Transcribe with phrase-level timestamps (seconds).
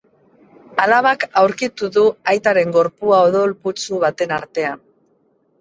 [0.85, 4.83] Alabak aurkitu du aitaren gorpua odol putzu baten artean.